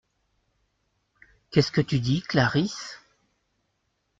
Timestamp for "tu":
1.79-1.99